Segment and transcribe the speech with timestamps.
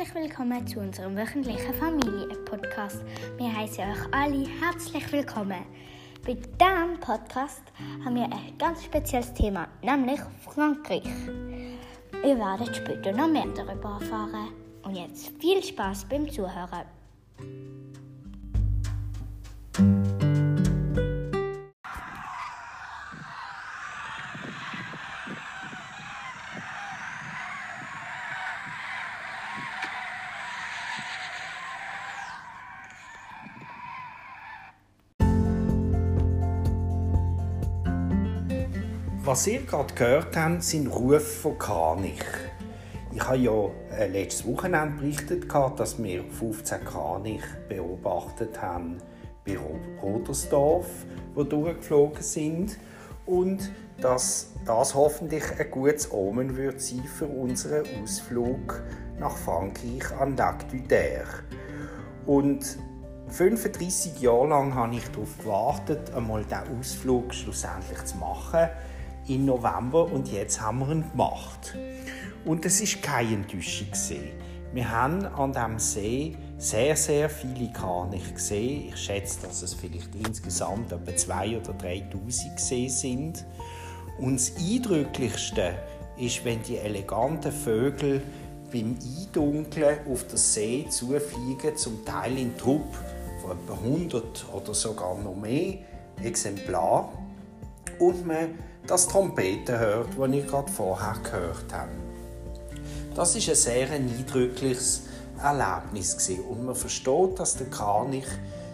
[0.00, 3.04] Herzlich willkommen zu unserem wöchentlichen Familien-Podcast.
[3.36, 5.62] Wir heißen euch alle herzlich willkommen.
[6.24, 7.62] Bei diesem Podcast
[8.02, 11.04] haben wir ein ganz spezielles Thema, nämlich Frankreich.
[12.24, 14.54] Ihr werdet später noch mehr darüber erfahren.
[14.84, 16.86] Und jetzt viel Spaß beim Zuhören.
[39.30, 42.24] Was ihr gerade gehört habt, sind Rufe von Kranich.
[43.12, 45.44] Ich habe ja äh, letztes Wochenende berichtet,
[45.76, 48.98] dass wir 15 Kranich beobachtet haben
[49.46, 49.56] bei
[50.02, 50.88] Rodersdorf,
[51.38, 52.76] die durchgeflogen sind.
[53.24, 58.82] Und dass das hoffentlich ein gutes Omen wird sein für unseren Ausflug
[59.20, 60.82] nach Frankreich an Lac du
[62.26, 62.78] Und
[63.28, 68.68] 35 Jahre lang habe ich darauf gewartet, einmal diesen Ausflug schlussendlich zu machen
[69.28, 71.74] im November und jetzt haben wir ihn gemacht.
[72.44, 73.88] Und es ist keine Enttäuschung.
[74.72, 78.88] Wir haben an diesem See sehr, sehr viele Kraniche gesehen.
[78.88, 83.44] Ich schätze, dass es vielleicht insgesamt etwa 2.000 oder 3.000 gesehen sind.
[84.18, 85.74] Und das Eindrücklichste
[86.16, 88.22] ist, wenn die eleganten Vögel
[88.72, 92.94] beim Eindunkeln auf den See zufliegen, zum Teil in Trupp
[93.42, 95.78] von etwa 100 oder sogar noch mehr
[96.22, 97.08] Exemplaren.
[97.98, 98.54] Und man
[98.86, 101.90] das Trompeten hört, das ich gerade vorher gehört habe.
[103.14, 105.02] Das ist ein sehr eindrückliches
[105.42, 108.26] Erlebnis und man versteht, dass der Kranich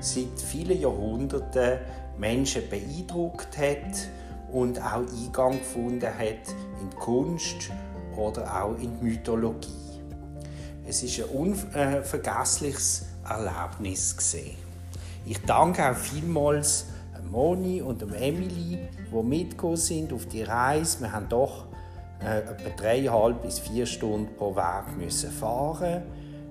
[0.00, 1.78] seit vielen Jahrhunderten
[2.18, 4.08] Menschen beeindruckt hat
[4.52, 6.48] und auch Eingang gefunden hat
[6.80, 7.70] in die Kunst
[8.16, 9.68] oder auch in die Mythologie.
[10.86, 14.16] Es ist ein unvergessliches Erlebnis
[15.24, 16.86] Ich danke auch vielmals
[17.30, 18.78] Moni und Emily,
[19.12, 21.00] die mitgekommen sind auf die Reise.
[21.00, 21.66] Wir haben doch
[22.22, 26.02] äh, etwa dreieinhalb bis vier Stunden pro Weg müssen fahren.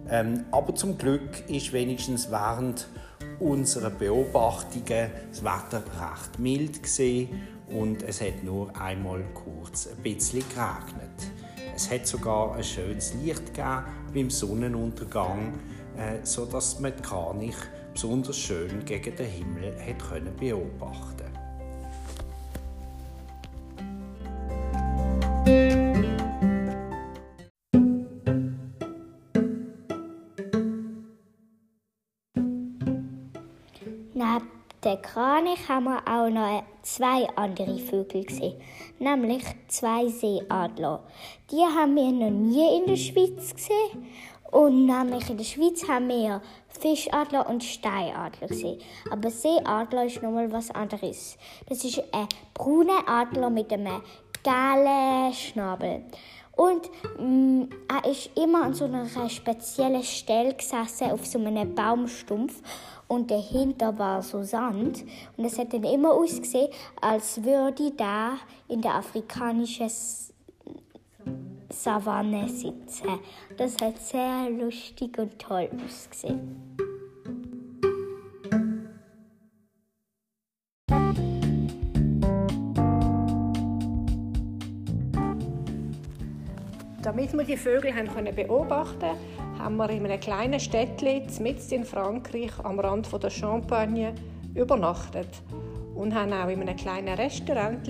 [0.09, 2.87] Ähm, aber zum Glück ist wenigstens während
[3.39, 10.43] unserer Beobachtungen das Wetter recht mild gesehen und es hat nur einmal kurz ein bisschen
[10.49, 11.31] geregnet.
[11.75, 15.53] Es hat sogar ein schönes Licht gegeben beim Sonnenuntergang,
[15.97, 16.47] äh, so
[16.79, 17.55] man die Kranich
[17.93, 21.25] besonders schön gegen den Himmel hat können beobachten
[34.13, 34.49] Neben
[34.83, 38.59] der Kranich haben wir auch noch zwei andere Vögel gesehen,
[38.99, 41.03] nämlich zwei Seeadler.
[41.51, 44.07] Die haben wir noch nie in der Schweiz gesehen
[44.51, 48.81] und nämlich in der Schweiz haben wir Fischadler und Steinadler gesehen.
[49.11, 51.37] Aber Seeadler ist nochmal was anderes.
[51.67, 54.01] Das ist ein brauner Adler mit einem
[54.43, 56.03] gelben Schnabel.
[56.55, 61.75] Und mh, mm, er ist immer an so einer speziellen Stelle gesessen, auf so einem
[61.75, 62.61] Baumstumpf.
[63.07, 65.03] Und dahinter war so Sand.
[65.37, 66.69] Und es hat dann immer ausgesehen,
[67.01, 68.33] als würde da
[68.67, 69.89] in der afrikanischen
[71.69, 73.19] Savanne sitzen.
[73.57, 76.77] Das hat sehr lustig und toll ausgesehen.
[87.01, 89.17] Damit wir die Vögel haben beobachten
[89.57, 94.13] haben wir in einem kleinen Städtchen mitten in Frankreich am Rand der Champagne
[94.55, 95.41] übernachtet
[95.95, 97.89] und haben auch in einem kleinen Restaurant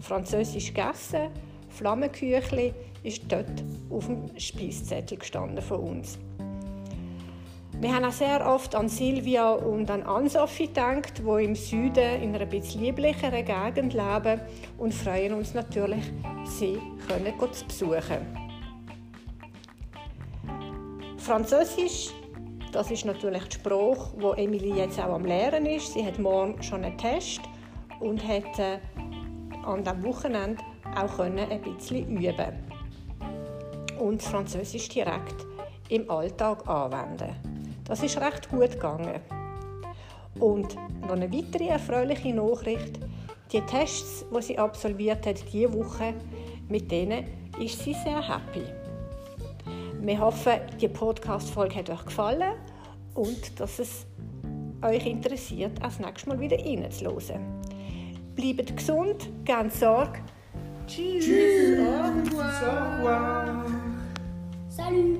[0.00, 1.30] französisch gegessen.
[1.74, 6.18] Flammenküchli ist dort auf dem Speiszettel gestanden von uns.
[7.80, 12.34] Wir haben auch sehr oft an Silvia und an Ann-Sophie gedacht, die im Süden in
[12.34, 14.40] einer etwas lieblicheren Gegend leben
[14.78, 16.04] und freuen uns natürlich,
[16.44, 16.78] sie
[17.08, 18.44] können zu besuchen.
[21.18, 22.10] Französisch,
[22.72, 25.92] das ist natürlich die Sprache, wo Emily jetzt auch am Lernen ist.
[25.92, 27.40] Sie hat morgen schon einen Test
[28.00, 28.78] und hat äh,
[29.64, 30.62] an diesem Wochenende
[30.96, 32.54] auch ein bisschen üben
[33.98, 35.46] und Französisch direkt
[35.88, 37.34] im Alltag anwenden.
[37.84, 39.20] Das ist recht gut gegangen.
[40.40, 42.98] Und noch eine weitere erfreuliche Nachricht:
[43.52, 46.14] Die Tests, die sie absolviert hat diese Woche,
[46.68, 47.24] mit denen
[47.60, 48.64] ist sie sehr happy.
[50.00, 52.54] Wir hoffen, die Podcast-Folge hat euch gefallen
[53.14, 54.06] und dass es
[54.82, 57.60] euch interessiert, auch das nächste Mal wieder reinzuhören.
[58.34, 60.20] Bleibt gesund, ganz Sorge.
[60.86, 61.78] Tchuss,
[64.68, 65.18] Salut.